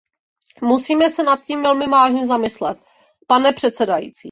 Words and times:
Musíme 0.61 1.09
se 1.09 1.23
nad 1.23 1.43
tím 1.43 1.63
velmi 1.63 1.87
vážně 1.87 2.25
zamyslet, 2.27 2.77
pane 3.27 3.53
předsedající. 3.53 4.19